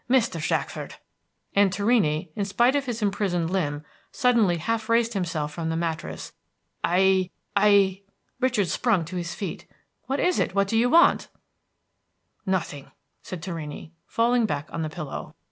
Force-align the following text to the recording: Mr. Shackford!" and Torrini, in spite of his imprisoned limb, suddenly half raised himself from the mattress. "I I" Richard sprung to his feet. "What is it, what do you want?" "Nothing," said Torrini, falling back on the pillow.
Mr. 0.09 0.41
Shackford!" 0.41 0.95
and 1.55 1.71
Torrini, 1.71 2.31
in 2.35 2.43
spite 2.43 2.75
of 2.75 2.87
his 2.87 3.03
imprisoned 3.03 3.51
limb, 3.51 3.85
suddenly 4.11 4.57
half 4.57 4.89
raised 4.89 5.13
himself 5.13 5.53
from 5.53 5.69
the 5.69 5.77
mattress. 5.77 6.33
"I 6.83 7.29
I" 7.55 8.01
Richard 8.39 8.67
sprung 8.67 9.05
to 9.05 9.15
his 9.17 9.35
feet. 9.35 9.67
"What 10.07 10.19
is 10.19 10.39
it, 10.39 10.55
what 10.55 10.67
do 10.67 10.75
you 10.75 10.89
want?" 10.89 11.27
"Nothing," 12.47 12.89
said 13.21 13.43
Torrini, 13.43 13.91
falling 14.07 14.47
back 14.47 14.67
on 14.73 14.81
the 14.81 14.89
pillow. 14.89 15.35